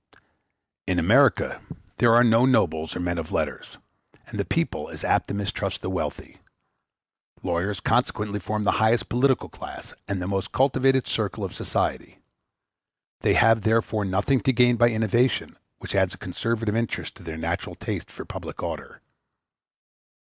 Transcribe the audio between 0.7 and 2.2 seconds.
In America there